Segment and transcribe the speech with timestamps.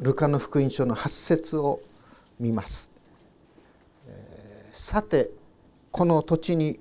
[0.00, 1.80] ルカの福音書の8節を
[2.38, 2.90] 見ます、
[4.72, 5.28] さて
[5.90, 6.80] この土地に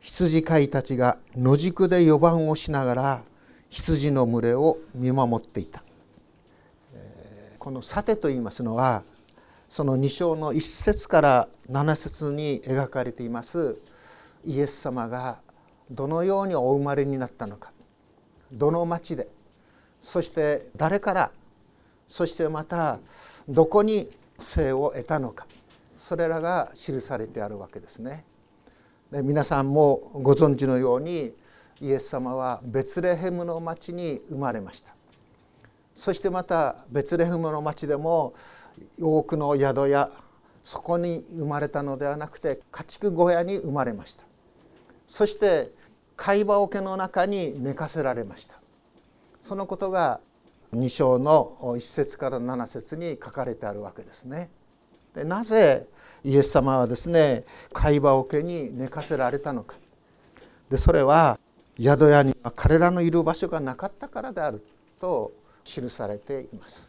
[0.00, 3.22] 羊飼いたちが野宿で4番をしながら
[3.70, 5.84] 羊の群れを見守っていた、
[6.94, 9.04] え、この「さて」と言いますのは
[9.68, 13.76] その2章の1節から7節に描かれています
[14.44, 15.38] イエス様が
[15.90, 17.70] どのようにお生まれになったのか
[18.50, 19.28] どの町で
[20.02, 21.30] そして誰から
[22.08, 22.98] そしてまた
[23.48, 24.08] どこに
[24.40, 25.46] 生を得たのか。
[25.96, 28.24] それらが記されてあるわけですね。
[29.12, 31.34] で皆さんもご存知のように
[31.80, 34.94] イエス様はベツレヘムの町に生まれました。
[35.94, 38.34] そしてまたベツレヘムの町でも
[39.00, 40.10] 多くの宿屋
[40.64, 44.22] そこに生まれたのではなくて家畜小屋に生まれました。
[45.08, 45.72] そして
[46.16, 48.54] 貝羽桶の中に寝かせられました。
[49.42, 50.20] そのことが
[50.74, 54.50] 2章の1節から7節に書かれてあるわけですね。
[55.14, 55.86] でなぜ
[56.24, 59.76] イエス様はですね貝羽桶に寝かせられたのか
[60.68, 61.38] でそれは
[61.80, 64.64] 宿屋には彼らのいる場所がなかったからである
[65.00, 65.32] と
[65.64, 66.86] 記されています。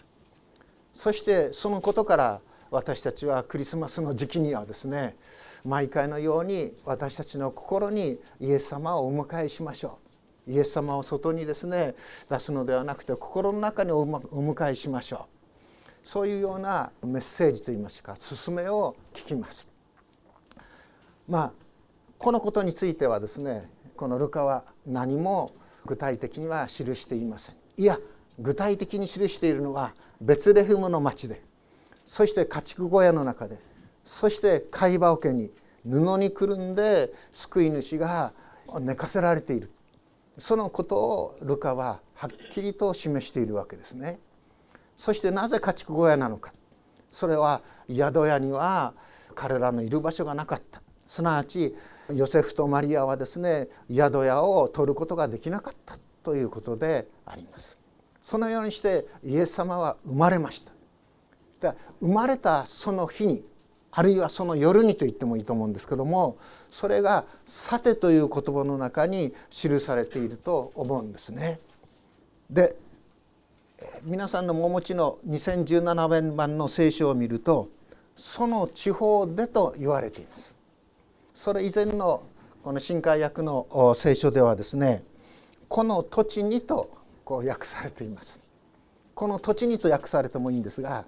[0.94, 5.16] そしてそのことから私たちはクリスマスの時期にはですね
[5.64, 10.09] 毎回のように私たちの心にイエス様をお迎えしましょう
[10.50, 11.94] イエス様を外にですね
[12.30, 15.39] 出すのではなくて心の中にお迎えしましょう。
[16.03, 19.72] そういうようなメッセージといいますか勧めを聞きます。
[21.27, 21.52] まあ
[22.17, 25.52] このことについてはですねこのルカは何も
[25.86, 27.55] 具体的には記していません。
[27.77, 28.00] いや
[28.39, 31.44] 具体的に記しているのはベツレヘムの町で
[32.05, 33.59] そして家畜小屋の中で
[34.03, 35.52] そして貝羽桶に
[35.88, 38.33] 布にくるんで救い主が
[38.80, 39.70] 寝かせられている。
[40.40, 44.20] そのことをルカははっきりと示しているわけですね。
[44.98, 46.52] そしてなぜ家畜小屋なのか
[47.12, 48.94] それは宿屋には
[49.34, 51.73] 彼らのいる場所がなかったすなわち
[52.14, 57.77] ヨセフとマリアはですね宿屋を取ることができなかったということであります。
[58.21, 60.71] そのようにしてイエス様は生まれました
[62.00, 63.44] 生まれたその日に
[63.92, 66.38] あるいはその夜にと言ってもいいと思うんですけども
[66.72, 71.60] それが「さて」という言葉の中に記されていると思うんですね。
[72.50, 72.76] で
[74.04, 77.70] 皆さんのお持ちの2017年版の聖書を見ると
[78.17, 80.56] 「その地方で」と言われています。
[81.33, 82.23] それ以前の
[82.64, 85.04] この新海訳の聖書ではですね
[85.70, 86.89] 「この土地に」と
[87.30, 88.42] こう訳されています
[89.14, 91.06] この土地にと訳されてもいいんですが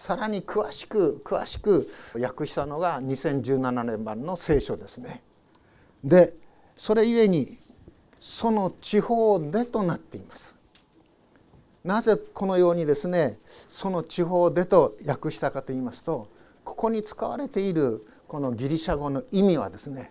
[0.00, 5.22] さらに詳しく詳しく訳したのが2017年版の聖書ですね。
[6.02, 6.32] で
[6.74, 7.58] それゆえに
[8.18, 10.56] その地方でとなっています。
[11.84, 13.38] なぜこのようにですね
[13.68, 16.30] その地方でと訳したかと言いますと
[16.64, 20.10] ここに使われているこのギリシャ語の意味はですね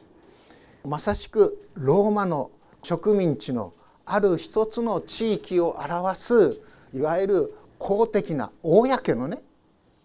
[0.86, 2.52] まさしくローマの
[2.84, 3.74] 植民地の
[4.06, 6.62] ある一つの地域を表す
[6.94, 9.42] いわゆる公的な公のね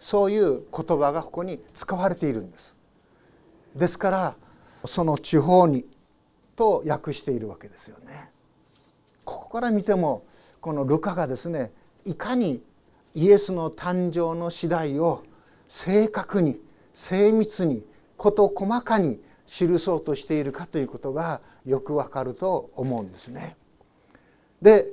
[0.04, 2.74] そういう言葉がここに使われているんです。
[3.74, 4.36] ですから
[4.84, 5.86] その地方に
[6.56, 8.30] と訳しているわけですよね。
[9.24, 10.26] ここから見ても
[10.60, 11.72] このルカがですね
[12.04, 12.62] いかに
[13.14, 15.22] イエスの誕生の次第を
[15.68, 16.60] 正確に
[16.92, 17.82] 精密に
[18.18, 23.56] 事細かに記そうとしているかということがよくわかると思うんですね。
[24.60, 24.86] で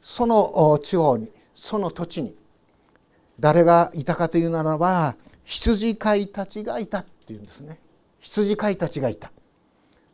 [0.00, 2.34] その地方にその土地に
[3.40, 7.78] 誰がいたかというならば羊飼いたちがいたっていうんですね。
[8.20, 9.30] 羊飼いたちがいた。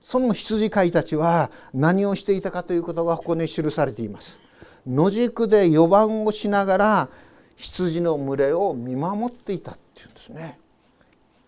[0.00, 4.38] その羊飼いたちは何をしていたかということがここに記されています。
[4.86, 7.08] 野宿で4番をしながら
[7.56, 10.58] 羊の群れを見守っていたっていうんですね。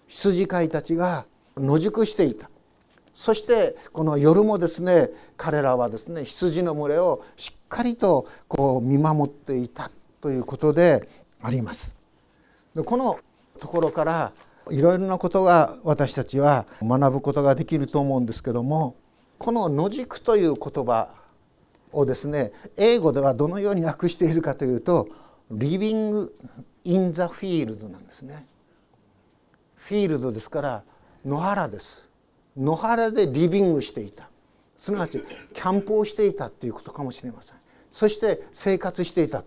[0.06, 1.25] 羊飼いたちが
[1.56, 2.50] 野宿していた。
[3.15, 9.91] そしてこの夜もですね彼らはですね羊の群れをしっかりとこう見守っていた
[10.21, 11.09] ということで
[11.43, 11.95] あります。
[12.75, 13.19] でこの
[13.61, 14.33] ところから
[14.71, 18.94] いろいろなことが私たちは学ぶことができると思うんですけども
[19.39, 21.09] この「野宿」という言葉
[21.93, 25.09] をですね英語ではどのように訳しているかというと
[25.53, 26.31] 「living
[26.85, 28.47] in the field」なんですね。
[29.77, 30.83] フィールドですから
[31.25, 32.12] 野原です。
[32.56, 34.29] 野原でリビングしていた
[34.77, 35.25] すなわち
[35.55, 37.56] キャンプをしていたということかもしれません
[37.91, 39.43] そして生活していた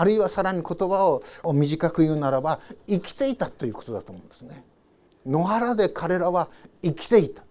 [0.00, 4.64] あるいはさらに言葉を短く言うならば生きていたということだと思うんですね。
[5.26, 6.48] 野原で彼らは
[6.82, 7.42] 生きていた。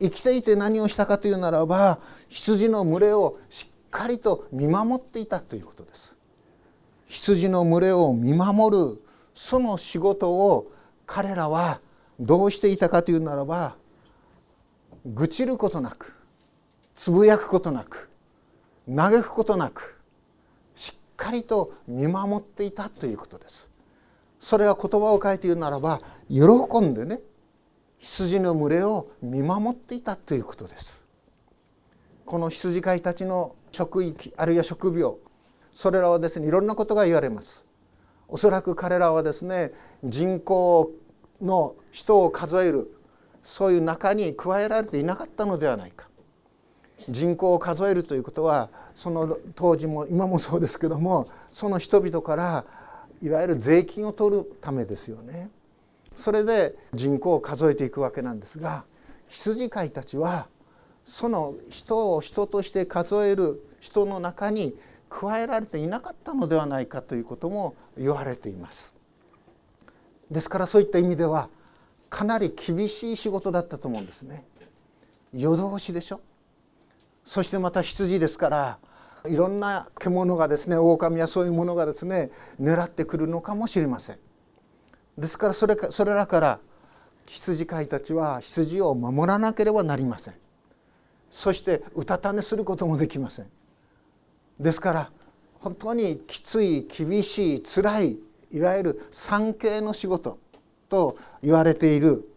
[0.00, 1.98] 生きていて何をしたかというならば
[2.28, 6.14] 羊の群れをしっかりと見守っていたということです。
[7.08, 9.02] 羊の群れを見守る
[9.34, 10.70] その仕事を
[11.06, 11.80] 彼らは
[12.20, 13.74] どうしていたかというならば
[15.04, 16.14] 愚痴ることなく
[16.94, 18.10] つぶやくことなく
[18.88, 19.93] 嘆くことなく
[21.16, 23.68] かりと見守っていたということです。
[24.40, 26.44] それは言葉を変えて言うならば喜
[26.80, 27.20] んでね
[27.98, 31.02] 羊の群れを見守っていたということです。
[32.26, 35.18] この羊飼いたちの職域あるいは職業
[35.72, 37.64] それらはですねいろんなことが言われます。
[38.28, 39.72] おそらく彼らはですね
[40.04, 40.92] 人口
[41.40, 42.96] の人を数える
[43.42, 46.08] そういう中に加えられていなかったのではないか
[47.08, 52.64] 人口を数えるということはその当時も今もそうですけどもその人々から
[53.22, 55.50] いわゆる税金を取るためですよね。
[56.16, 58.84] それで人口を数えていくわけなんですが
[59.28, 60.46] 羊飼いたちは
[61.06, 64.74] その人を人として数える人の中に
[65.10, 68.94] 加えられていなかったのではないかということも言われています。
[70.30, 71.48] ですからそういった意味では
[72.08, 74.44] かなり厳しい仕事だったと思うんですね。
[75.32, 76.20] 夜通しでしょ？
[77.26, 78.78] そしてまた羊ですから
[79.26, 82.30] いろんな獣がですね狼やそういうものがですね
[82.60, 84.18] 狙ってくるのかもしれません。
[85.16, 86.58] ですからそれかそれらから
[87.26, 90.34] 羊飼いたちは羊を守らなければなりません。
[91.30, 93.46] そしてうたた寝することもできません。
[94.60, 95.10] ですから
[95.60, 98.18] 本当にきつい厳しい辛い
[98.52, 100.38] いわゆる産経の仕事
[100.90, 102.28] と言われている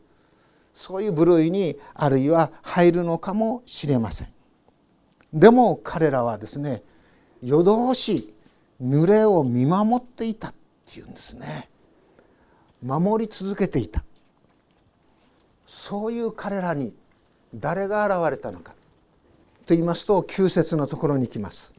[0.73, 4.36] そういう部類にあるいは入るのかもしれません。
[5.33, 6.83] でも彼らはですね
[7.43, 8.33] 夜通し
[8.81, 10.53] 濡れを見守っていたっ
[10.85, 11.69] ていうんですね
[12.83, 14.03] 守り続けていた
[15.67, 16.93] そういう彼らに
[17.53, 18.71] 誰が現れたのか
[19.65, 21.73] と言いますと9節のところに来ます。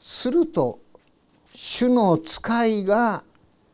[0.00, 0.80] すると
[1.54, 3.22] 主の使いが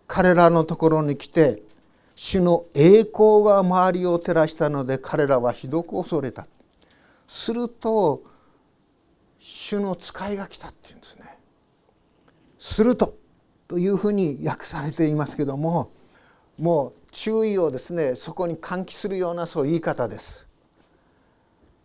[0.06, 1.62] 彼らのところに来て
[2.14, 6.46] 主の栄光が周りを照らしたので彼らはひどく恐れた。
[7.30, 8.24] すると
[9.38, 11.38] 主の使いが来たっていうんですね。
[12.58, 13.16] すると
[13.68, 15.92] というふうに訳されていますけども
[16.58, 20.44] もう注意をですねそこに喚起するようなそう言い方です。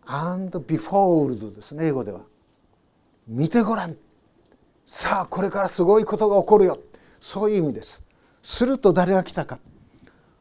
[0.07, 2.21] and behold ですね英語では。
[3.27, 3.95] 見てごらん
[4.87, 6.79] さあこれからすごいことが起こるよ
[7.21, 8.01] そういう意味です。
[8.41, 9.59] すると誰が来たか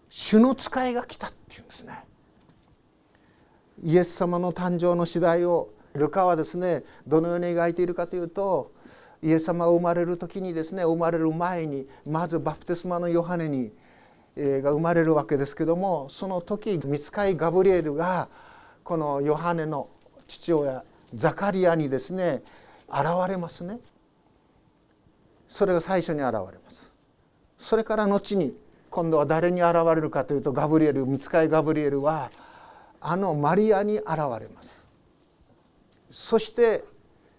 [0.09, 2.05] 主の使いが来たっていうんですね。
[3.85, 8.73] イエス様の誕生の次第をルカはですねどのように描いているかというと
[9.23, 13.73] イエス様が生まれる時にですね生まれる前にまずバプテスマのヨハネに
[14.37, 18.29] が生まれるわけですけどもその時見つかいガブリエルが
[18.83, 19.89] このヨハネの
[20.27, 20.83] 父親
[21.15, 22.43] ザカリアにですね
[22.89, 23.79] 現れますね。
[25.49, 26.91] それが最初に現れます。
[27.59, 28.57] それから後に
[28.91, 32.31] 今度は誰に現れるかというとガブリエル見つかいガブリエルは
[33.07, 34.07] あのマリアに現
[34.41, 34.83] れます
[36.11, 36.83] そして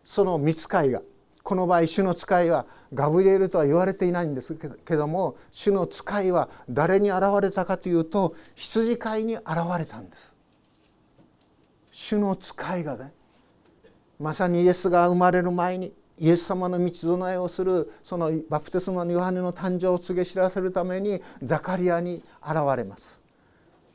[0.03, 1.01] その見つかいが
[1.41, 9.45] この場合主の使いはガブリエルとは言われていないんですけども主の使いは誰に現れたかというと羊飼いに現
[9.79, 10.33] れたんです。
[11.91, 13.11] 主の使いがね
[14.19, 22.23] まさにイエスが生まれる前にイエス様の道備えをするそのバプテスマのヨハネの誕生を告げ知らせるためにザカリアに現
[22.77, 23.17] れます。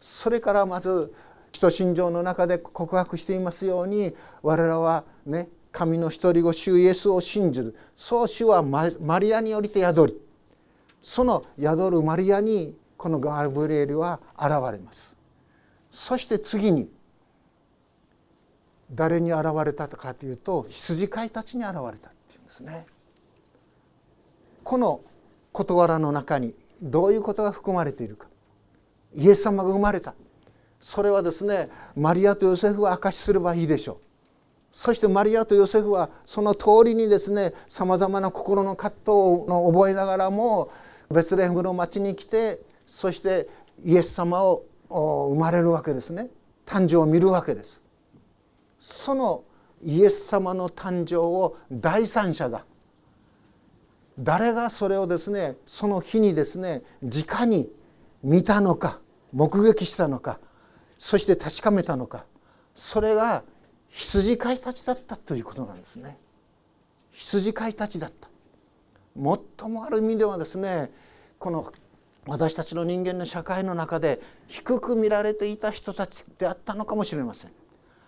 [0.01, 1.13] それからまず
[1.53, 7.77] 使徒信条の中で告白していますように我らはね神の一人子主イエスを信じる。
[7.97, 10.17] そう主はマリアによりて宿り
[11.03, 15.15] その宿るマリアにこのガブリエルは現れます。
[15.93, 16.91] そして次に
[18.93, 22.87] 誰に現れたかというと羊飼いたちに現れたっていうんですね。
[24.65, 25.01] この
[25.53, 28.27] 事柄の中にどういうことが含まれているか。
[29.15, 30.15] イエス様が生まれた。
[30.81, 33.97] それはですねマリアとヨセフは証しすればいいでしょう。
[34.73, 40.71] そしてマリアとヨセフはその通りにですねさまざまな心の葛藤を覚えながらも
[41.11, 43.49] ベツレヘムの町に来てそして
[43.85, 46.29] イエス様を生まれるわけですね。
[46.67, 47.81] 誕生を見るわけです。
[48.79, 49.45] その
[49.85, 52.65] イエス様の誕生を第三者が
[54.19, 57.71] 誰がそれをですねその日にですね直に
[58.23, 59.01] 見たのか
[59.33, 60.39] 目撃したのか
[61.01, 62.27] そして確かめたのか。
[62.77, 63.43] それが
[63.89, 66.19] 羊飼いたちだったということなんですね。
[67.11, 68.29] 羊飼いたちだった。
[69.17, 70.93] 最もある意味ではですね
[71.39, 71.73] この
[72.27, 77.51] 私たちの人間の社会の中で低く見られていた人たちであったのかもしれません。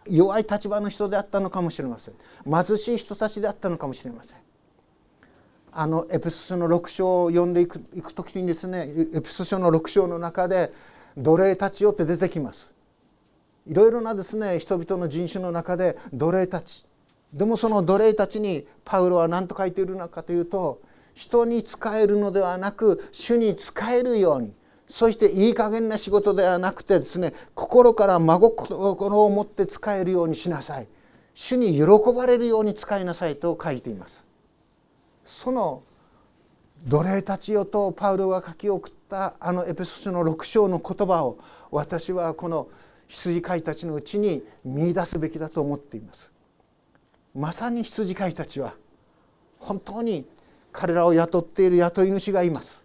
[0.06, 2.14] 弱い立場の人であったのかもしれません。
[2.44, 4.36] 貧しい人たちであったのかもしれません。
[5.72, 10.74] あのエペソ書の6章を読んでいくいく時にですねエペソ書の6章の中で
[11.16, 12.71] 奴隷たちよって出てきます。
[13.66, 16.84] いろいろなですね人々の人種の中で奴隷たち。
[17.32, 20.82] でもその奴隷たちにパウロは何と書いているのかというと
[21.14, 24.52] 人に仕えるのではなく主に仕えるように。
[24.88, 30.86] そしていい加減な仕事ではなくてですね心から真心を持って使えるようにしなさい。
[31.34, 34.26] 主に喜ばれるように使いなさいと書いています。
[35.24, 35.82] その
[36.84, 41.38] 奴隷たちよとパウロが書き送ったあのエペソ書の6章の言葉を
[41.70, 42.68] 私はこの
[43.12, 46.30] 羊飼いたちのうちに見いだすべきだと思っています
[47.34, 48.74] まさに羊飼いたちは
[49.58, 50.26] 本当に
[50.72, 52.82] 彼らを雇っている雇い主がいます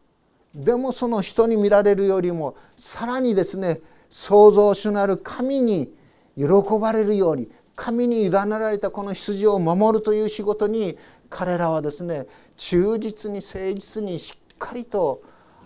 [0.53, 3.79] でもその人に見られるよりもさらにですね
[4.09, 5.89] 創造主なる神に
[6.35, 6.45] 喜
[6.79, 10.97] ばれるように神に委ねられたこの羊を守るという仕事に
[11.29, 12.25] 彼らはですね
[12.57, 15.21] 忠実に誠実にしっかりと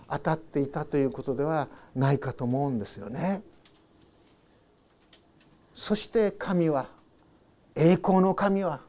[0.08, 3.42] 当たっていたということではないかと思うんですよね。
[5.74, 6.86] そして神は
[7.74, 8.80] 栄光の神は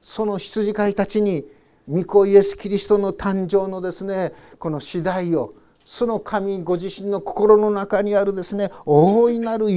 [0.00, 1.44] その羊飼いたちに
[1.88, 5.54] 御子イエス・キリストの誕生のですねこの次第を
[5.84, 9.74] その神ご自身の心の中にあるですね大いなる喜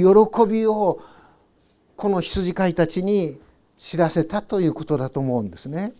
[0.48, 1.00] びを
[1.96, 3.40] この羊飼いたちに
[3.76, 5.92] 知らせたということだと思うんですね。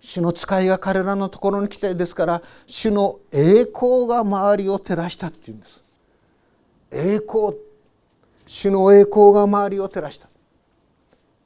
[0.00, 5.82] 主の使いが彼らのところに来てですから主の栄光が周りを照らしたっていうんです。
[6.92, 7.54] 栄光
[8.46, 10.28] 主の栄光が周りを照らした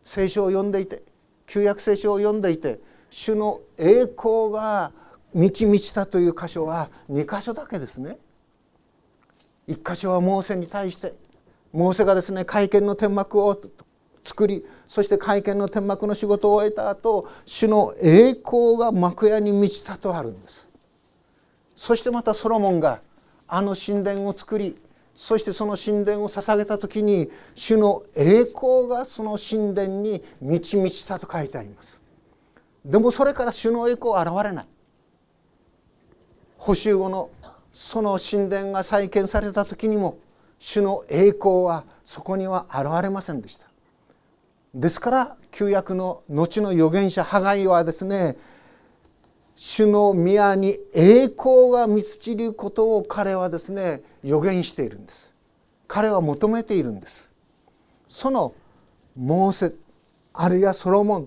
[0.04, 1.02] 聖書を読んでいて
[1.46, 2.78] 旧約聖書を読んでいて
[3.10, 4.92] 主の栄光が
[5.34, 8.18] 満ち満ちたという箇所は2箇所だけですね。
[9.68, 11.14] 1箇所はモーセに対して
[11.72, 13.60] モーセがですね会見の天幕を
[14.24, 20.68] 作りそして会見の天幕の仕事を終えた後主の栄光が幕屋に満ちたとあるんです
[21.76, 23.00] そしてまたソロモンが
[23.46, 24.76] あの神殿を作り
[25.20, 32.00] そしてその神殿を捧げた時に主の栄光がその神殿に満ち満ちたと書いてあります。
[32.86, 34.66] でもそれから主の栄光は現れない。
[36.56, 37.28] 補修後の
[37.74, 40.16] その神殿が再建された時にも
[40.58, 43.66] 主の栄光はそこには現れませんでした。
[44.74, 48.38] ですから旧約の後の預言者ハガイはですね
[49.62, 55.34] 主の宮に栄光が満ちることを彼はですね予言しているんです。
[55.86, 57.28] 彼は求めているんです。
[58.08, 58.54] その
[59.14, 59.74] モーセ
[60.32, 61.26] あるいはソロモン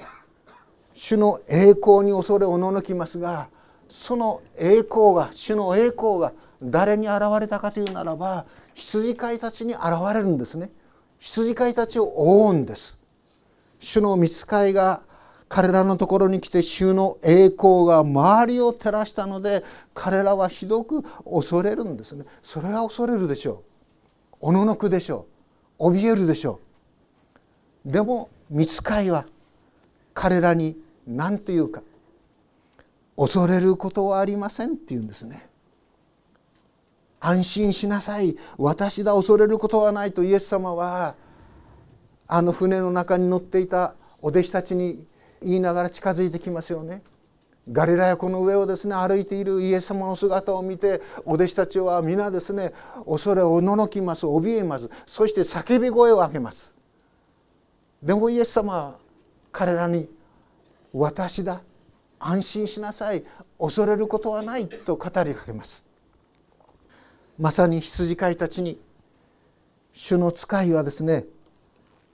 [0.96, 3.50] 主の栄光に恐れおののきますが
[3.88, 10.72] その栄光が主の栄光が誰に現れたかというならば羊飼いたちに現れるんですね。
[11.20, 12.98] 羊飼いたちを覆うんです。
[13.80, 15.04] 主の見ついが
[15.54, 22.26] 彼らのところに来て主の栄光が周りを照らしたので彼らはひどく恐れるんですね。
[22.42, 23.62] それは恐れるでしょ
[24.32, 24.36] う。
[24.40, 25.28] おののくでしょ
[25.78, 25.92] う。
[25.92, 26.60] 怯えるでしょ
[27.86, 27.92] う。
[27.92, 29.28] でも見つかいは
[30.16, 31.84] 彼らに何というか
[33.16, 35.48] 恐れることはありませんって言うんですね。
[37.20, 38.38] 安心しなさい。
[38.58, 41.14] 私だ恐れることはないとイエス様は
[42.26, 45.06] あの船の中に乗っていたお弟子たちに
[45.44, 47.02] 言いながら近づいてきますよね。
[47.72, 52.74] ガリラヤ湖の上をですね歩いているイエス様の姿を見てお弟子たちは皆ですね
[53.06, 54.90] 恐れおののきます怯えます。
[55.08, 56.72] そして叫び声を上げます。
[58.02, 58.96] でもイエス様は
[59.52, 60.10] 彼らに
[60.92, 61.62] 「私だ
[62.20, 63.24] 安心しなさい
[63.58, 65.86] 恐れることはない」と語りかけます。
[67.40, 68.80] まさに羊飼いたちに
[69.94, 71.26] 主の使いはですね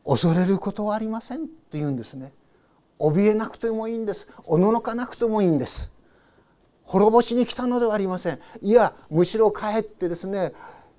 [0.06, 2.32] 恐れることはありませんって言うんですね。
[3.00, 4.28] 怯えなくてもいいんです。
[4.46, 5.92] おののかなくてもいいんです。
[6.84, 8.40] 滅ぼしに来たのではありません。
[8.62, 10.54] いやむしろかえってですね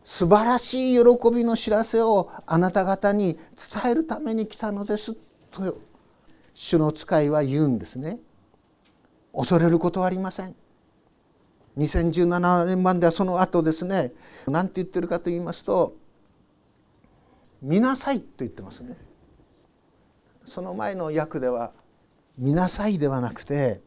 [0.05, 3.39] 素晴らしい喜びの知らせをあなた方に
[3.83, 5.15] 伝えるために来たのです。
[5.51, 5.79] と
[6.55, 8.19] 主の使いは言うんですね。
[9.35, 10.55] 恐れることはありません。
[11.79, 14.13] 2017年版ではその後ですね
[14.47, 15.97] 何て言ってるかと言いますと
[17.63, 18.97] 見なさいと言ってますね。
[20.45, 21.73] その前の訳では
[22.41, 23.81] 見なさいではなくて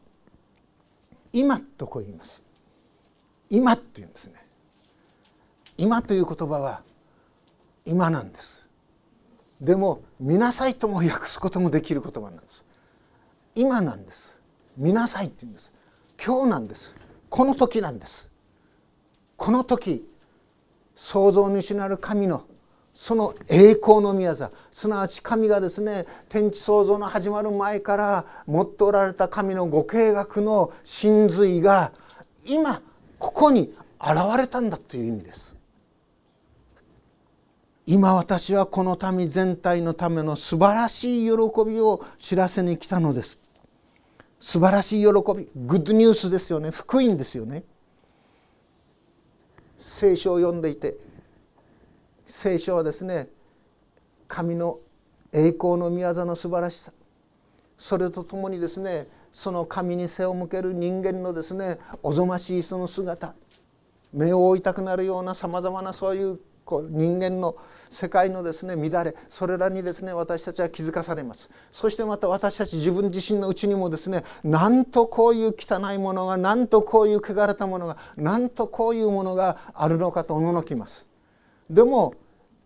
[1.32, 2.44] 今とこう言います。
[3.50, 4.34] 今って言うんですね。
[5.76, 6.82] 今という言葉は
[7.84, 8.64] 今なんです。
[9.60, 12.64] でも見なさいとも訳すこともできる言葉なんです。
[13.56, 14.38] 今なんです。
[14.76, 15.72] 見なさいって言うんです。
[16.24, 16.94] 今日なんです。
[17.28, 18.30] この時なんです。
[19.36, 20.08] この時
[20.94, 22.44] 創造主なる神の
[22.94, 31.92] その栄光の宮座すなわち神がですね天地創造の始まる前から持っておられた神のご計画の真髄が
[32.44, 32.80] 今
[33.18, 35.54] ここに現れたんだという意味です。
[37.86, 41.36] 今私はこの民全体のための素晴らしい喜
[41.66, 43.38] びを知らせに来たのです。
[44.40, 45.48] 素晴らしい喜び。
[45.56, 46.70] グッドニュースですよね。
[46.70, 47.64] 福音ですよね。
[49.78, 50.96] 聖書を読んでいて
[52.26, 53.28] 聖書はですね
[54.28, 54.78] 神の
[55.32, 56.92] 栄光の宮座の素晴らしさ。
[57.78, 63.34] それとともにですねその神に背を向ける人間のですねおぞましいその姿。
[64.12, 67.56] 目を追いたくなるようなさまざまなそういうこう人間の
[67.90, 69.14] 世界のですね乱れ。
[69.28, 71.50] それらにですね私たちは気づかされます。
[71.72, 81.06] そしてまた私たち自分自身のうちにもですねなんとこういう汚いものがなんとこういう汚れたものがなんとこういうものがあるのかとおののきます。
[81.70, 82.14] でも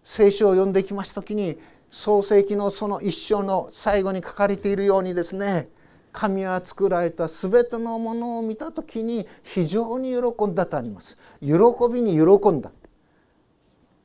[0.04, 1.58] 聖書を読んできます時に
[1.90, 5.68] 創世記のその一章の最後に書かれているようにですね
[6.12, 11.16] 神は作られた全てのものを見た時に非常に喜んだとあります。
[11.40, 11.56] 喜
[11.92, 12.72] びに喜んだ。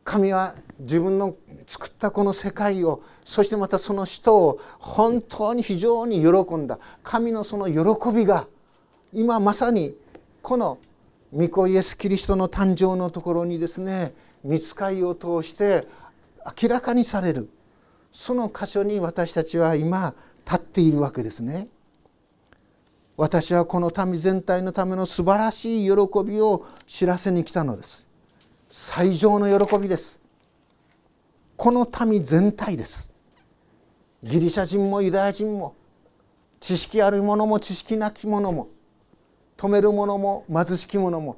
[0.03, 1.35] 神は自分の
[1.65, 6.77] 作ったこの世界をそしてまたその人を本当に非常に喜んだ。
[7.03, 8.47] 神のその喜びが
[9.13, 9.95] 今まさに
[10.41, 10.77] この
[11.33, 15.87] 御子イエス・キリストの誕生のところにですね見つかりを通して
[16.61, 17.49] 明らかにされる
[18.11, 20.13] その箇所に私たちは今
[20.45, 21.67] 立っているわけですね。
[23.15, 25.95] 私はこの民全体のための素晴らしい喜
[26.25, 28.07] びを知らせに来たのです。
[28.75, 30.19] 最上の喜びです
[31.57, 33.13] この民全体です
[34.23, 35.75] ギリシャ人もユダヤ人も
[36.59, 38.69] 知識ある者も知識なき者も
[39.57, 41.37] 止める者も貧しき者も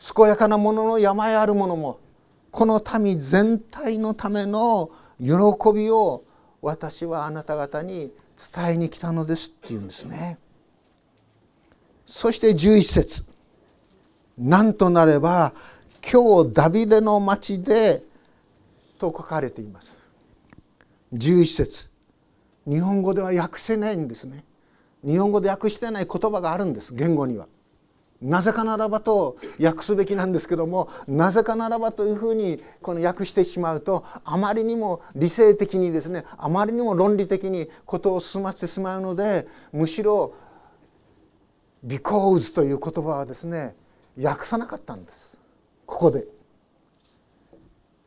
[0.00, 1.98] 健やかな者のの病ある者も
[2.50, 4.90] この民全体のための
[5.20, 5.26] 喜
[5.74, 6.24] びを
[6.62, 8.12] 私はあなた方に
[8.54, 10.38] 伝えに来たのですっていうんですね。
[12.06, 13.24] そして11節。
[14.38, 15.52] なんとなれば
[16.10, 18.04] 今日ダビデの町で
[18.98, 19.96] と書かれています。
[21.12, 21.88] 11節。
[22.66, 24.44] 日本語では訳せないんですね。
[25.04, 27.46] 日本語で訳してない言葉があるんです言語には。
[28.20, 40.34] なぜかならばと訳すべきなんですけどもなぜかならばというふうにこの訳してしまうとあまりにも理性的にですねあまりにも論理的にことを進ませてしまうのでむしろ
[41.86, 43.76] 「because」という言葉はですね
[44.20, 45.38] 訳さなかったんです。
[45.86, 46.26] ここで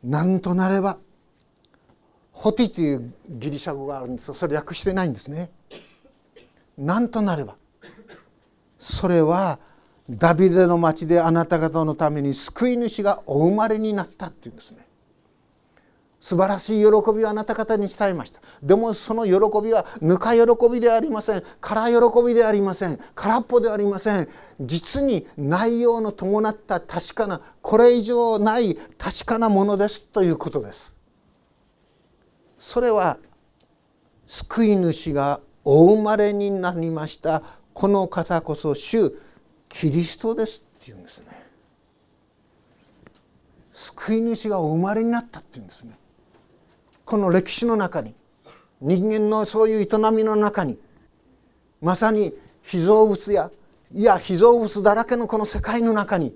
[0.04, 0.98] なんとなれば
[2.34, 5.52] ホティというギリシャ語があるんですがそれ訳してないんですね。
[6.78, 7.56] なんとなれば
[8.78, 9.60] それは
[10.12, 14.86] ダビデの町であなた方のために救い主がお生まれになったっていうんですね。
[16.20, 18.42] 素晴らしい喜びをあなた方に伝えました。
[18.62, 21.44] でもその喜びはぬか喜びではありません。
[21.62, 23.00] 空喜びではありません。
[23.16, 24.28] 空っぽではありません。
[24.60, 30.94] 実に内容の伴った確かなこれ以上ない確かなものですということです。
[32.60, 33.18] それは
[34.28, 37.42] 救い主がお生まれになりました。
[37.74, 39.18] この方こそ主
[39.74, 41.26] キリストですっていうんですね。
[43.74, 45.98] 救い主がお生まれになったっていうんですね。
[47.06, 48.14] この歴史の中に
[48.80, 50.78] 人間のそういう営みの中に
[51.82, 53.50] まさに被造物や
[53.94, 56.36] いや被造物だらけのこの世界の中に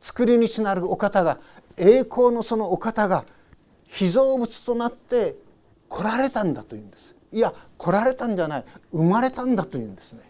[0.00, 1.38] 作り主なるお方が
[1.76, 3.24] 栄光のそのお方が
[3.88, 5.34] 被造物となって
[5.88, 7.14] 来られたんだというんです。
[7.32, 8.64] いや来られたんじゃない。
[8.92, 10.29] 生まれたんだというんですね。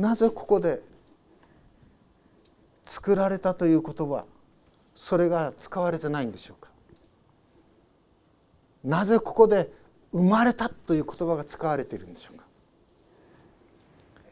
[0.00, 0.80] なぜここで
[2.86, 4.24] 作られたという言葉
[4.96, 6.70] それが使われてないんでしょうか？
[8.82, 9.70] なぜここで
[10.12, 12.44] 生まれたという言葉が使われているんでしょうか？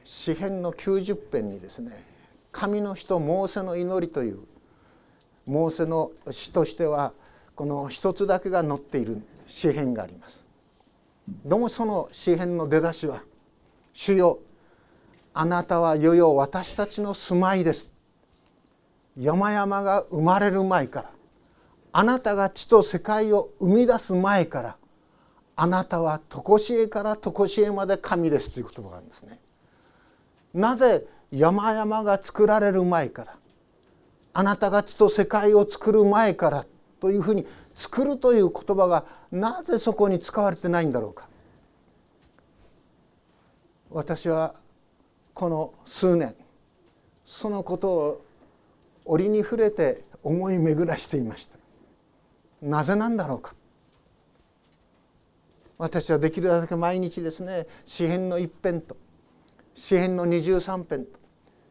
[0.05, 1.93] 詩編の90編にですね
[2.51, 4.39] 神の人モーセの祈りという
[5.47, 7.13] モーセの詩としては
[7.55, 10.43] この一つだけが載っている詩編があります。
[11.45, 13.23] どうもその詩編の出だしは
[13.93, 14.39] 「主よ
[15.35, 17.91] あなたはよよ私たちの住まいです」
[19.17, 21.11] 山々が生まれる前から
[21.93, 24.77] あなたが地と世界を生み出す前から
[25.57, 28.51] あなたは常しえから常しえまで神です。
[28.51, 29.41] という言葉があるんですね。
[30.55, 33.37] なぜ山々が作られる前から
[34.33, 36.67] あなたが地と世界を作る前から
[37.01, 41.27] というふうに作るという言葉がなぜそこに使われてないんだろうか。
[43.91, 44.55] 私は
[45.39, 46.35] この数年
[47.25, 48.25] そのことを
[49.05, 51.57] 折に触れて思い巡らしていました。
[52.61, 53.55] なぜなんだろうか。
[55.79, 58.97] 私はできるだけ毎日ですね詩編の一編と
[59.77, 61.21] 詩編の23編と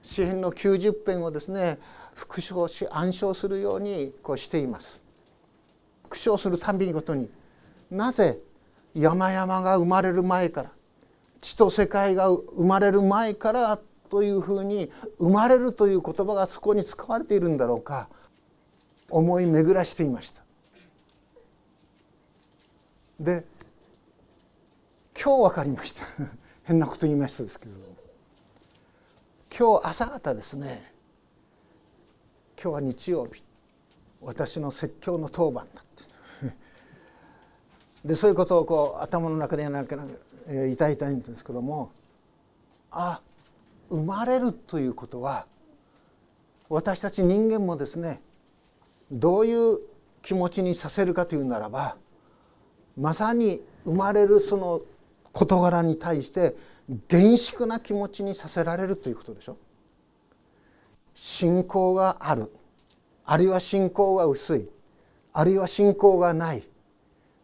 [0.02, 1.78] 詩編の90編をですね
[2.16, 5.02] 復唱し暗唱するようにこうしています。
[6.04, 7.30] 復唱するたびごとに
[7.92, 8.40] なぜ
[8.96, 10.72] 山々が生まれる前から
[11.42, 18.08] 地と世界が生まれる前からというふうに生まれるという言葉がそこに使われているんだろうか
[19.10, 20.42] 思い巡らしていました。
[23.20, 23.44] で
[25.20, 26.06] 今日分かりました。
[26.64, 27.72] 変なこと言いましたですけど。
[29.58, 30.94] 今日朝方ですね。
[32.62, 33.44] 今日は日曜日。
[34.22, 36.54] 私の説教の当番だって。
[38.06, 40.10] でそういうことをこう頭の中でやらなんか言い
[40.78, 41.92] たいたいんですけども
[42.92, 43.22] あ
[43.90, 45.46] 生まれるということは
[46.70, 48.22] 私たち人間もですね
[49.12, 49.80] どういう
[50.22, 51.96] 気持ちにさせるかというならば
[52.98, 54.82] まさに生まれるその
[55.34, 56.56] 事柄に対して
[57.08, 59.58] 厳粛な気持ちにさせられるということでしょ。
[61.14, 62.52] 信仰がある
[63.26, 64.70] あるいは信仰が薄い
[65.34, 66.64] あるいは信仰がない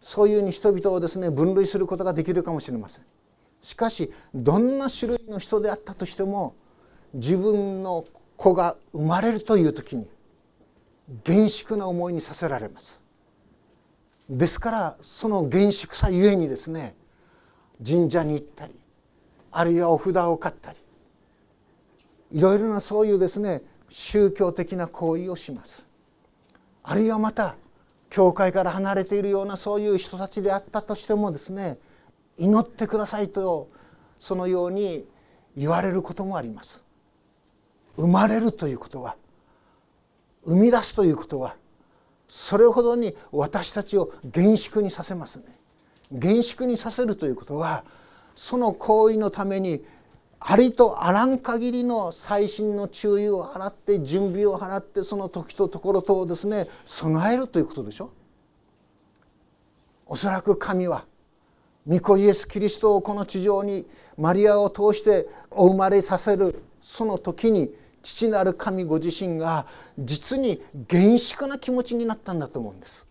[0.04, 3.06] そういうふうに人々をですね分類することができるかもしれません。
[3.62, 6.56] しかしどんな種類の人であったとしても
[7.14, 8.04] 自分の
[8.36, 10.06] 子が生まれるという時に
[11.24, 13.02] 厳粛な思いにさせられます。
[14.30, 16.96] ですからその厳粛さゆえにですね
[17.86, 18.74] 神社に行ったり
[19.52, 20.78] あるいはお札を買ったり
[22.34, 25.86] いろいろなそういうですね宗教的な行為をします。
[26.84, 27.56] あるいはまた
[28.14, 31.80] 教会から離れているようなそういう人たちであったとしてもですね
[32.38, 33.72] 祈ってくださいと
[34.20, 35.04] そのように
[35.58, 36.84] 言われることもあります。
[37.98, 39.16] 生まれるということは
[40.46, 41.56] 生み出すということは
[42.30, 45.46] それほどに私たちを厳粛にさせますね。
[46.12, 47.84] 厳粛にさせるということは
[48.36, 49.84] その行為のために
[50.46, 58.10] ありとあらん限りの細心の注意を払って準備を払ってその時とところとをですね備えるということでしょ？
[60.06, 61.06] おそらく神は
[61.88, 63.86] 御子イエス・キリストをこの地上に
[64.18, 69.66] マリアを通してお生まれさせるその時に父なる神ご自身が
[69.98, 73.08] 実に厳粛な気持ちになったんだと思うんです。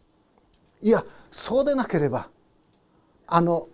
[0.83, 2.29] いやそうでなければ
[3.27, 3.69] あの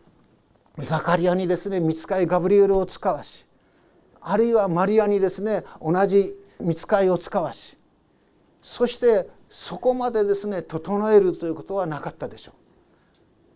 [0.85, 3.45] ザカリアにですね見つかいガブリエルを使わし
[4.31, 7.79] あるいはマリアにですね同じ見つかいを使わし
[8.63, 12.55] そしてそこまでですね整えるということはなかったでしょう。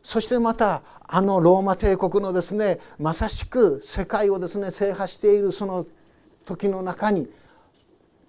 [0.03, 5.87] そしてまたあのローマ帝国のですねまさしく世界をですね制覇しているその
[6.47, 7.29] 時の中に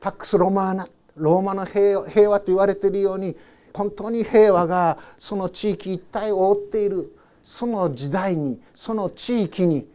[0.02, 3.38] パックス・ロマーナローマの平和と言われているように
[3.74, 9.88] 本当に平和がその地域一帯を覆っているその時代にその地域に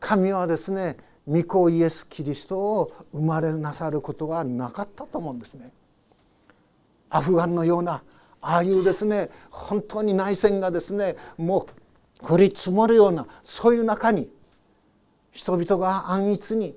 [0.00, 5.72] 神はですね御子イエス・キリストを生まれなさることはなかったと思うんですね。
[7.10, 8.02] アフガンのような
[8.40, 11.66] ああいうですね本当に内戦がですねも
[12.22, 14.28] う降り積もるようなそういう中に
[15.30, 16.76] 人々が安逸に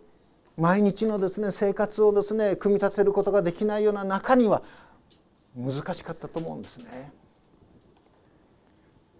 [0.57, 4.63] 毎日のですね生活をですね組み立てることができないような中には
[5.55, 7.11] 難しかったと思うんですね。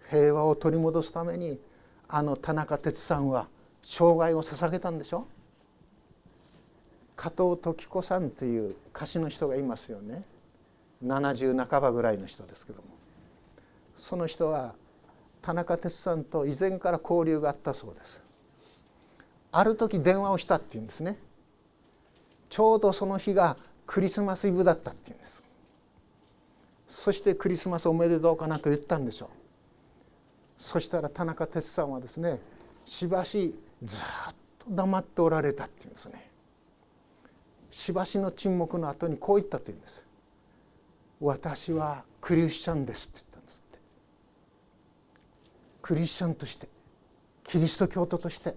[0.08, 1.60] 平和を取り戻すために
[2.08, 3.46] あの田中哲さんは
[3.82, 5.26] 生涯を捧げたんでしょ？
[7.16, 10.22] 加藤時子さんという歌手の人がいますよね。
[11.04, 12.84] 70半ばぐらいの人ですけども。
[13.96, 14.74] その人は
[15.42, 18.20] 田中哲さんと以前から交流があったそうです。
[19.50, 21.18] ある時電話をしたっていうんですね。
[22.50, 25.42] ちょうどその日がクリスマスイブだったっていうんです。
[26.88, 29.28] そしてクリスマスおめでとうかなんか言ったんでしょう。
[30.58, 32.40] そしたら田中哲さんはですね
[32.86, 34.00] しばしずっ
[34.58, 36.30] と黙っておられたっていうんですね。
[37.70, 40.04] しばしの沈黙の後にこう言ったというんです。
[41.20, 43.78] 私はクリスチャンですって言ったんですって。
[45.82, 46.68] クリスチャンとして
[47.44, 48.54] キリスト教徒として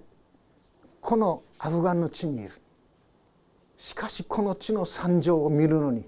[1.02, 2.52] このアフガンの地にいる。
[3.78, 6.06] しかしこの地の惨状を見るのに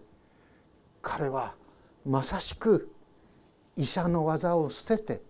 [1.01, 1.55] 彼は
[2.05, 2.91] まさしく
[3.75, 5.21] 医者の技を捨てて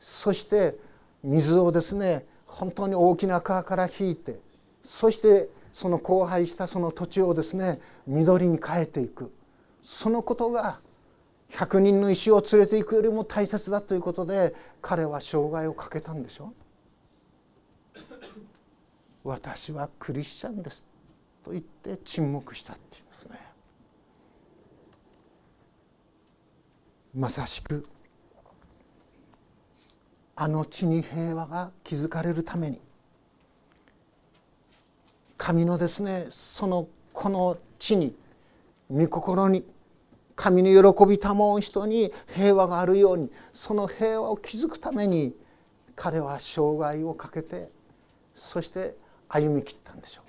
[0.00, 0.76] そして
[1.22, 4.38] 水をですね本当に大きな川から引いて
[4.84, 9.32] そしてその荒廃したその土地をですね緑に変えていく。
[9.82, 10.78] そのことが
[11.50, 16.52] 100人の石を連れていくよりも大切だということで彼は生涯をかけたんでしょ
[19.24, 20.86] 私はクリスチャンです
[21.44, 23.40] と言って沈黙したっていうんですね。
[27.14, 27.84] まさしく
[30.34, 32.80] あの地に平和が築かれるために。
[35.36, 38.14] 神のですねそのこの地に
[38.90, 39.64] 御心に
[40.36, 45.34] 神の喜び保う人に平和があるようにその平和を築くために
[45.96, 47.68] 彼は生涯をかけて
[48.34, 48.96] そして
[49.28, 50.22] 歩みきったんでしょ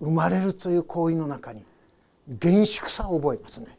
[0.00, 0.06] う。
[0.06, 1.64] 生まれるという行為の中に
[2.28, 3.78] 厳粛さを覚えますね。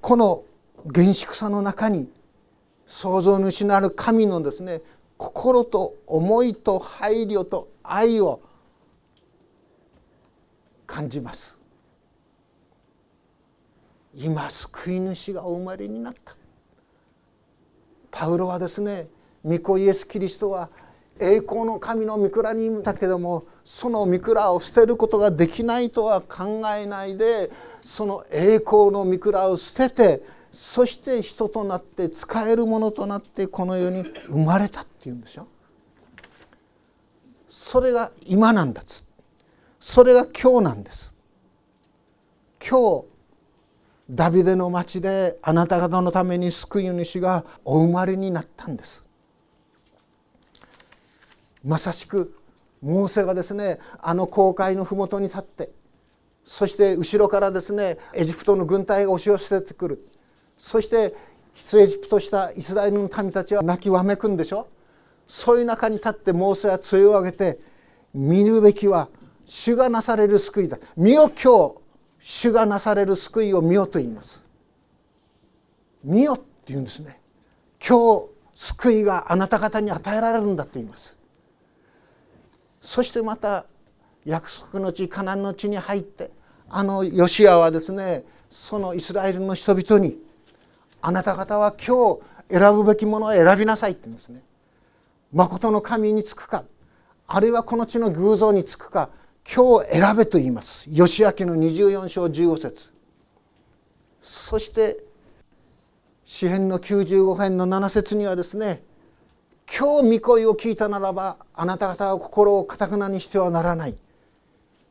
[0.00, 0.44] この
[0.86, 2.08] 厳粛さの中に
[2.86, 4.80] 創造主なる神のですね
[5.16, 8.40] 心と思いと配慮と愛を
[10.86, 11.56] 感じます。
[14.14, 16.36] 今救い主がお生まれになった。
[18.10, 19.08] パウロはですね
[19.44, 20.70] 御子イエス・キリストは
[21.18, 27.50] 栄光の神の御蔵にいたけどもその御蔵を捨てることができないとは考えないで
[27.82, 35.46] その栄光の御蔵を捨ててそして人となって使えるものとなってこの世に生まれたっていうんでしょ
[37.56, 39.06] それが今なんだつ。
[39.80, 41.14] それが今日なんです。
[42.60, 43.04] 今日
[44.10, 49.05] ダビデの町であなた方のために救い主がお生まれになったんです。
[51.66, 52.34] まさしく
[52.80, 55.70] モーセがですねあの航海の麓に立って
[56.46, 60.08] そして後ろからですねエジプトの軍隊が押し寄せてくる。
[60.56, 61.14] そして
[61.54, 64.68] 出エジプトしたイスラエルの民たちは泣きわめくんでしょ。
[65.26, 67.58] そういう中に立ってモーセは杖を上げて
[68.14, 69.08] 見るべきは
[69.44, 70.78] 主がなされる救いだ。
[70.96, 71.74] 見よ今日
[72.20, 74.42] 主がなされる救いを見よと言います。
[76.04, 77.20] 見よって言うんですね。
[77.86, 81.16] 今日救いがあなた方に与えられるんだと言います。
[82.86, 83.66] そしてまた
[84.24, 86.30] 約束の地カナンの地に入って
[86.68, 90.16] あのヨシアはですねそのイスラエルの人々に
[91.02, 94.40] あなた方は今日選ぶべきものを選びなさいって言うんですね。
[95.32, 96.62] 誠の神につくか
[97.26, 99.10] あるいはこの地の偶像につくか
[99.52, 100.86] 今日選べと言います。
[100.88, 102.92] 義明の24章15節
[104.22, 104.98] そして
[106.24, 108.80] 詩編の95編の7節にはですね
[109.70, 113.96] 今日御声を聞いたならばあなた方は心をかたくなにしてはならない。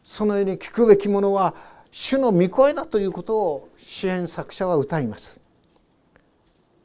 [0.03, 1.55] そのように聞くべきものは
[1.91, 5.39] 主の御声だということを支援作者は歌います。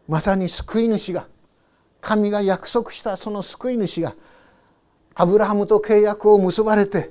[0.09, 1.27] まさに救い主が
[2.01, 4.15] 神が約束したその救い主が
[5.15, 7.11] アブラハムと契約を結ばれて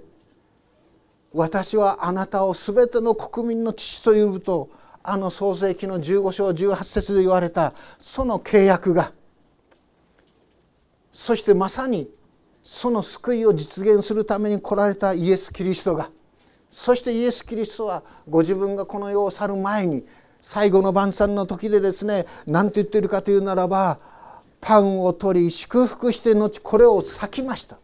[1.33, 4.69] 私はあなたを全ての国民の父というと
[5.03, 9.13] あの創世記の15章18節で言われたその契約が
[11.19, 12.10] そしてまさに
[12.63, 16.10] その救いを実現するために来られたイエス・キリストが
[16.71, 20.05] そしてイエス・キリストはご自分がこの世を去る前に
[20.41, 23.99] 最後の晩餐の時でですね何て言ってるかというならば
[24.62, 27.77] パンを取り祝福して後これを裂きました。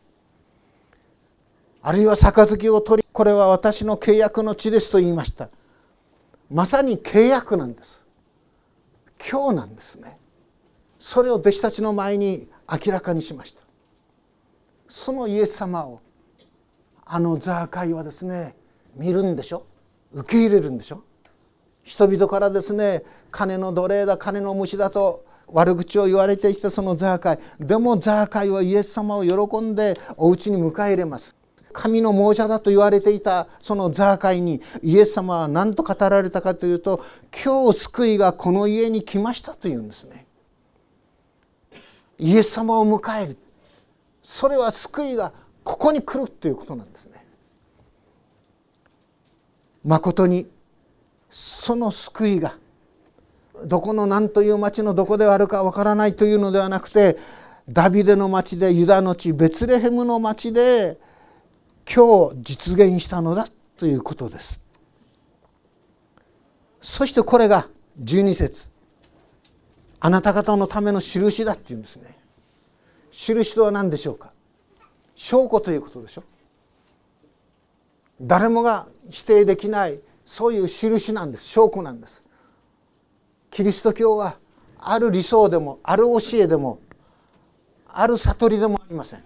[1.81, 5.49] あるいは杯を取りこれは私の契約の地ですと言いました。
[6.49, 8.01] まさに契約なんです。
[9.29, 10.17] 今日なんですね。
[11.01, 13.61] それを弟子たちの前に明らかにしました。
[14.87, 16.01] そのイエス様を
[17.05, 18.55] あのザーカイはですね
[18.95, 19.65] 見るんでしょ？
[20.13, 21.03] 受け入れるんでしょ？
[21.83, 27.39] 人々からですね金の奴隷だ金の虫だと悪口を言われていたそのザーカイ。
[27.59, 31.35] でもザーカイはイエス様を喜んでお家に迎え入れます。
[31.71, 37.03] 神の亡者だと言われていたそのザーカイにイエス様は何と語られたかというと
[37.43, 40.24] 今日救いがこの家に来ましたというんですね。
[42.17, 43.37] イエス様を迎える。
[44.23, 45.31] それは救いが
[45.63, 47.25] ここに来るということなんですね。
[49.83, 50.49] 誠に
[51.29, 52.55] その救いが
[53.65, 57.17] どこの何という町のどこであるかわからないというのではなくて
[57.69, 60.97] ダビデの町でユダの地ベツレヘムの町で
[61.93, 63.47] 今日実現したのだ
[63.77, 64.61] ということです。
[66.81, 67.67] そしてこれが
[68.01, 68.74] 12節。
[70.05, 72.15] あなた方のための印だっていうんですね。
[73.11, 74.29] 印とは何でしょうか？
[75.15, 76.23] 証拠ということでしょ？
[78.21, 81.45] 誰もが否定できないそういう印なんです。
[81.45, 82.23] 証拠なんです。
[83.49, 84.37] キリスト教は
[84.77, 86.77] ある理想でもある教えでも
[87.87, 89.23] ある悟りでもありません。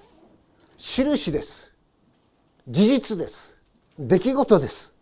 [0.77, 1.73] 印です。
[2.69, 3.57] 事実です。
[3.97, 4.93] 出来事です。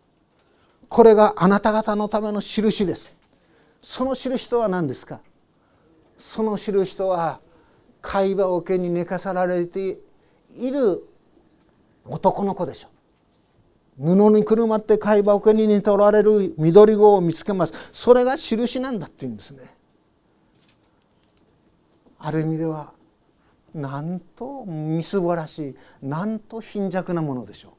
[0.90, 3.16] これがあなた方のための印です。
[3.84, 5.20] その印とは何ですか？
[6.20, 7.40] その印とは
[8.02, 9.98] 会話桶に寝かさられて
[10.56, 11.04] いる
[12.06, 12.88] 男の子でしょ
[14.00, 17.74] 布にくるまって貝羽桶に似ておられる緑子を見つけます。
[17.92, 19.76] それが印なんだっていうんですね。
[22.20, 22.94] ある意味では
[23.74, 25.76] なんとみすぼらしい
[26.06, 27.70] なんと貧弱なものでしょ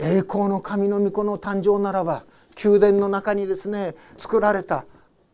[0.00, 0.04] う。
[0.04, 2.24] 栄光の神の御子の誕生ならば
[2.62, 4.84] 宮殿の中にですね作られた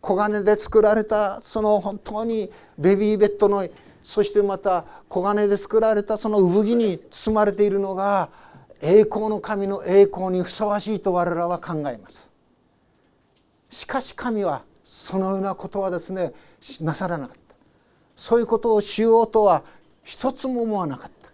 [0.05, 3.67] 黄金で作られたその本当にベビーベッドの
[4.03, 8.29] そしてまた黄金で作られたその産着に包まれているのが
[8.83, 12.31] 栄光の神の栄光にふさわしいと我らは考えます。
[13.71, 16.35] しかし神はそのようなことはですね
[16.83, 17.55] なさらなかった。
[18.15, 19.63] そういうことをしようとは
[20.03, 21.31] 一つも思わなかった。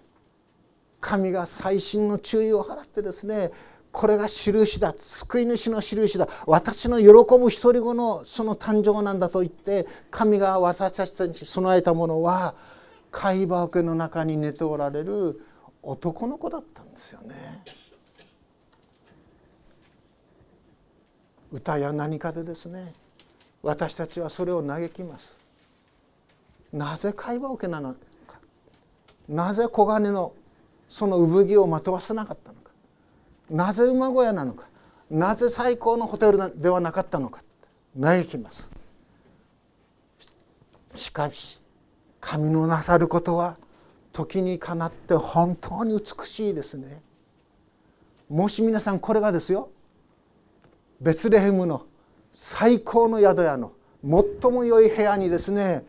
[1.00, 3.50] 神が細心の注意を払ってですね
[3.92, 12.54] これが印だ救い主の印だ私の喜ぶ独り子のその誕生なんだと言って神が私たちに備えたものは
[13.10, 15.40] 貝羽桶の中に寝ておられる
[15.82, 17.64] 男の子だったんですよね。
[21.52, 22.94] 歌や何かでですね
[23.62, 25.36] 私たちはそれを嘆きます。
[26.72, 27.94] なぜ貝羽桶なの
[28.26, 28.38] か
[29.28, 30.32] なぜ黄金の
[30.88, 32.59] その産着をまとわせなかったのか
[33.50, 34.66] なぜ馬小屋なのか
[35.10, 37.42] なぜ最高のホテルではなかったのか
[38.00, 38.70] 嘆きます。
[40.94, 41.60] しかし
[42.20, 43.56] 神のなさることは
[44.12, 47.00] 時にかなって本当に美しいですね
[48.28, 49.70] もし皆さんこれがですよ
[51.00, 51.86] ベツレヘムの
[52.32, 55.84] 最高の宿屋の最も良い部屋にですね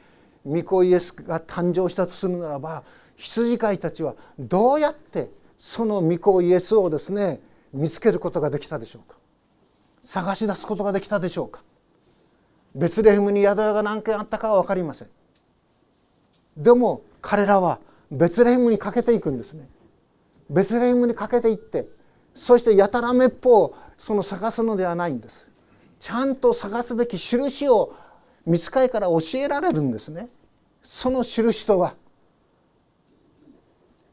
[0.46, 2.84] 御子イエスが誕生したとするならば
[3.18, 7.40] 羊飼いたちはどうやってその御子イエスをですね
[7.74, 9.18] 見つけることができたでしょうか？
[10.04, 11.64] 探し出すことができたでしょうか？
[12.76, 15.10] ベツレヘムに宿屋が何軒あったかは分かりません。
[16.58, 17.80] でも彼らは
[18.12, 19.68] ベツレヘムにかけていくんですね。
[20.50, 21.88] ベツレヘムにかけていって
[22.36, 25.48] そしてやたらめっぽうその探すのではないんです。
[26.00, 27.94] ちゃんと探すべき印を
[28.46, 30.28] 見つかいから教えられるんですね。
[30.82, 31.96] その印とは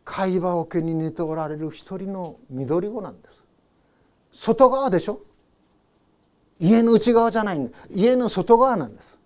[0.04, 3.42] 貝羽桶に寝ておられる一人の緑子なんです。
[4.38, 5.20] 外側でしょ？
[6.60, 7.76] 家の内側じゃないんだ。
[7.90, 9.18] 家の外側なんです。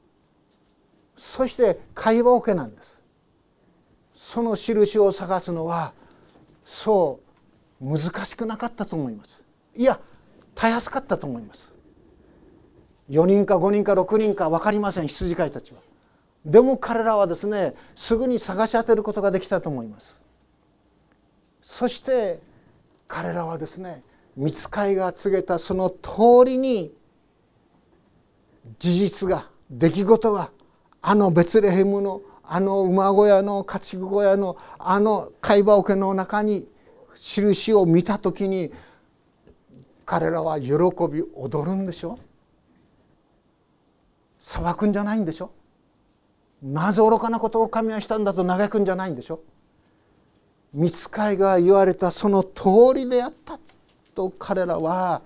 [1.18, 2.98] そして貝羽桶なんです。
[4.16, 5.92] その印を探すのは
[6.64, 7.20] そ
[7.81, 9.44] う難しくなかったと思います。
[9.77, 10.01] いや
[10.55, 11.75] たやすかったと思います。
[13.11, 15.81] 4人か5人か6人か分かりません羊飼いたちは。
[16.46, 20.18] でも彼らはですねすぐに探し当てることができたと思います。
[21.61, 22.40] そして
[23.07, 24.03] 彼らはですね
[24.37, 26.92] 見つかいが告げたその通りに
[28.79, 30.51] 事実が出来事が
[31.01, 36.68] あのベツレヘムのあの馬小屋の家畜小屋のあの貝羽桶の中に
[37.14, 38.71] 印を見た時に
[40.05, 40.73] 彼らは喜
[41.11, 42.18] び踊るんでしょ？
[44.38, 45.51] 裁くんじゃないんでしょ？
[46.62, 49.40] なぜ愚かなことを神はしたんだと嘆くんじゃないんでしょ？
[50.75, 53.59] 見つかいが言われたその通りであった。
[54.14, 55.22] と彼らは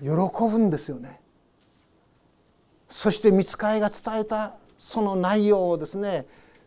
[0.00, 1.20] 喜ぶんですよね。
[2.88, 6.26] そして見つかいが伝えたその内容をですね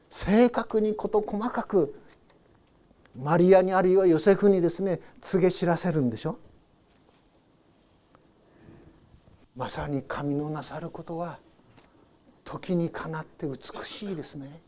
[0.09, 1.99] 正確に事細かく
[3.15, 6.37] マリアにあるいはヨセフにですね告げ知らせるんでしょ。
[9.55, 11.39] まさに神のなさることは
[12.43, 14.61] 時にかなって美しいですね。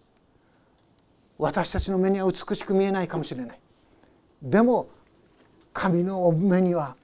[1.37, 3.59] 私たちの目には美しく見えないかもしれない。
[4.41, 4.89] でも
[5.73, 6.95] 神の目には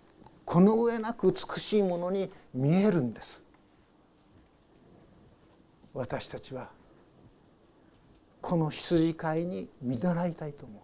[0.45, 3.41] この上なく美しいものに見えるんです。
[5.93, 6.69] 私たちは
[8.41, 10.82] この羊飼いに見習いたいと思う。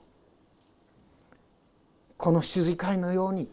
[2.18, 3.50] この羊飼いのように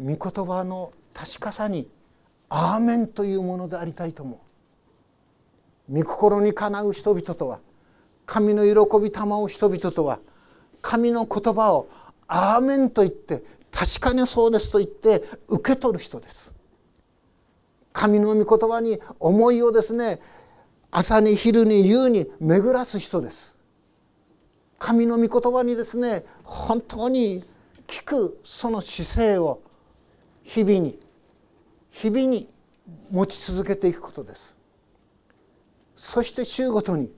[0.00, 1.88] 御言葉の確かさに
[2.48, 4.40] 「アーメン」というものでありたいと思
[5.88, 5.94] う。
[5.96, 7.60] 御心にかなう人々とは
[8.26, 10.18] 神の喜び玉を人々とは
[10.80, 11.88] 神の言葉を
[12.36, 16.52] 「アーメン」と言って確かにそうですと言って受け取る人です。
[17.92, 20.20] 神の御言葉に思いをですね
[20.90, 23.54] 朝に昼に夕に巡らす人です。
[24.80, 27.44] 神の御言葉にですね本当に
[27.86, 29.62] 聞くその姿勢を
[30.42, 30.98] 日々に
[31.90, 32.48] 日々に
[33.12, 34.56] 持ち続けていくことです。
[35.96, 37.12] そして週ごとに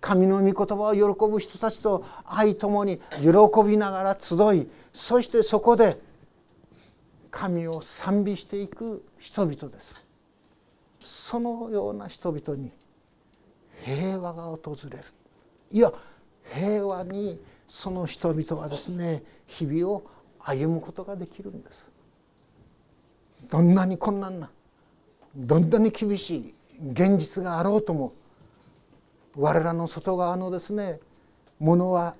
[0.00, 6.00] 神の御言葉を喜ぶ人たちと愛ともに喜びながら集いそしてそこで
[7.30, 9.94] 神を賛美していく人々です。
[11.00, 12.70] そのような人々に
[13.84, 15.04] 平和が訪れる。
[15.70, 15.92] いや
[16.52, 20.02] 平和にその人々はですね日々を
[20.40, 21.88] 歩むことができるんです。
[23.50, 24.50] どんなに困難な
[25.36, 26.54] どんなに厳しい
[26.92, 28.12] 現実があろうとも
[29.38, 30.98] 我らの外側のですね
[31.60, 32.16] ものは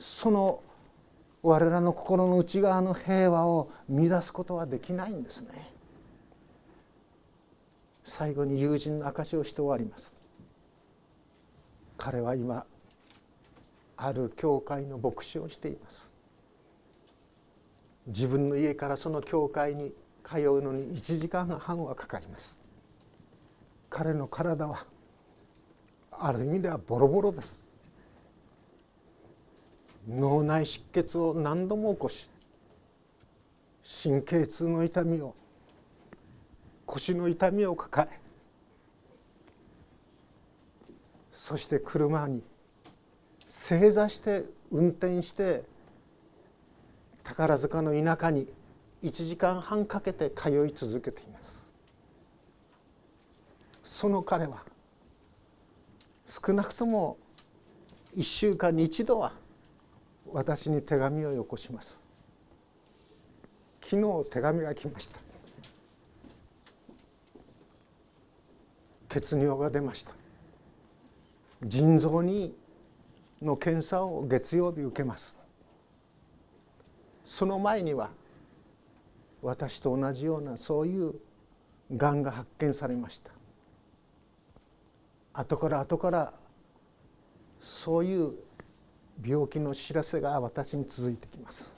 [0.00, 0.62] その
[1.42, 5.70] 我らの心の内側の平和を乱すことはできないんですね。
[8.06, 10.14] 最後に友人の証しをして終わります。
[11.98, 12.64] 彼は今
[13.98, 16.08] ある教会の牧師をしています。
[18.06, 19.92] 自分の家からその教会に
[20.26, 22.58] 通うのに1時間半はかかります。
[23.90, 24.86] 彼の体は
[26.20, 27.64] ある意味ではボロボロです。
[30.08, 32.30] 脳内出血を何度も起こし
[34.02, 35.34] 神経痛の痛みを
[36.86, 38.20] 腰の痛みを抱え
[41.32, 42.42] そして車に
[43.48, 45.64] 正座して運転して
[47.22, 48.46] 宝塚の田舎に
[49.02, 51.64] 1時間半かけて通い続けています。
[53.82, 54.62] その彼は
[56.34, 57.16] 少なくとも
[58.16, 59.34] 1週間に一度は
[60.32, 62.00] 私に手紙をよこします。
[63.84, 65.18] 昨日手紙が来ました。
[69.10, 70.12] 血尿が出ました。
[71.62, 72.52] 腎臓に
[73.40, 75.36] の検査を月曜日受けます。
[77.24, 78.10] その前には
[79.40, 81.14] 私と同じようなそういう
[81.92, 83.33] がんが発見されました。
[85.34, 86.32] 後から後から
[87.60, 88.32] そういう
[89.24, 91.70] 病気の知らせが私に続いてきます。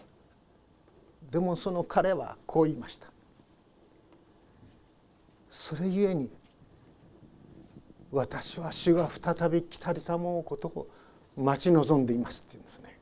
[1.31, 3.09] でもその彼はこう言いました。
[5.51, 6.31] それゆえに
[8.13, 10.87] 私は主が再び来たりたもうことを
[11.37, 13.01] 待ち望んでいますって言うんですね。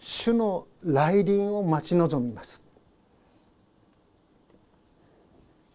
[0.00, 2.66] 主の来臨を待ち望みます。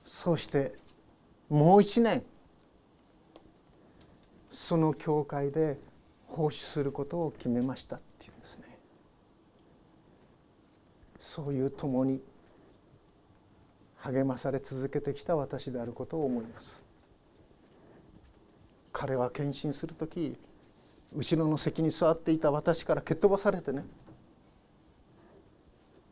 [0.06, 0.76] そうして
[1.50, 2.24] もう一年
[4.52, 5.78] その教会で
[6.28, 8.78] 奉仕することを決めましたっていうんですね。
[11.20, 12.22] そういう共に
[13.98, 16.84] 励まされ続けてきた私であることを思います。
[18.92, 20.36] 彼は献身する時
[21.16, 23.86] 後ろの席に座っていた私から蹴っ飛ばされてね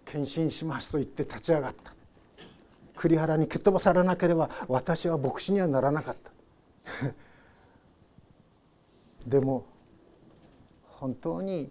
[0.05, 1.93] 献身しますと言って立ち上がった。
[2.95, 6.31] 栗原に蹴っ飛ばされなければ私は牧師にはならなかった。
[9.27, 9.65] でも
[10.83, 11.69] 本当に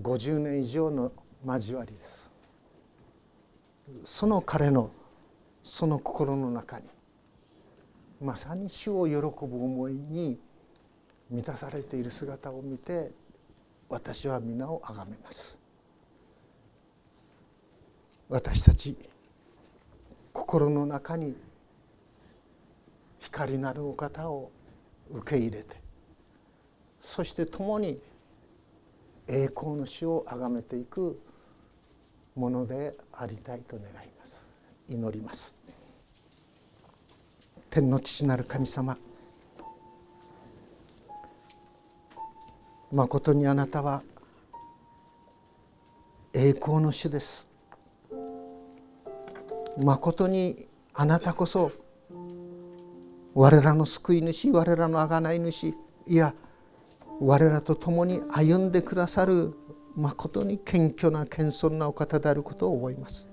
[0.00, 1.12] 50年以上の
[1.46, 2.30] 交わりです。
[4.04, 4.90] その彼の
[5.62, 6.86] その心の中に
[8.20, 10.40] まさに主を喜ぶ思いに
[11.30, 13.10] 満たされている姿を見て
[13.90, 15.58] 私は皆を崇めます。
[18.30, 18.96] 私たち
[20.32, 21.36] 心の中に
[23.18, 24.50] 光なるお方を
[25.10, 25.87] 受け入れて
[27.00, 27.98] そして共に
[29.26, 31.20] 栄光の死を崇めていく
[32.34, 34.46] ものでありたいと願います。
[34.88, 35.54] 祈ります。
[37.70, 38.96] 天の父なる神様
[42.90, 44.02] まことにあなたは
[46.32, 47.46] 栄光の主です。
[49.82, 51.70] まことにあなたこそ
[53.34, 55.74] 我らの救い主我らの贖い主
[56.06, 56.34] いや
[57.20, 59.54] 我らと共に歩んでくださる
[59.96, 63.28] まことに謙虚な謙遜なお方であることを思います。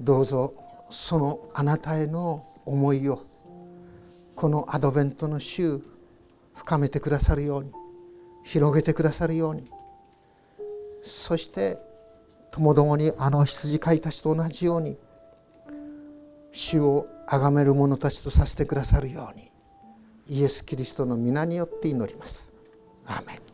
[0.00, 0.52] どうぞ
[0.90, 3.24] そのあなたへの思いを
[4.34, 5.80] このアドベントの週
[6.54, 7.72] 深めてくださるように
[8.44, 9.70] 広げてくださるように
[11.02, 11.78] そして
[12.50, 14.98] ともどもにあの羊飼いたちと同じように
[16.52, 19.50] 主を崇める者たちとさせてくださるように
[20.28, 22.50] イエス・キリストの皆によって祈ります。
[23.06, 23.45] アーメン